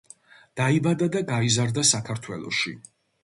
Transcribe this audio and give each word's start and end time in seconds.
დაიბადა 0.59 1.09
და 1.17 1.21
გაიზარდა 1.27 1.83
საქართველოში. 1.91 2.73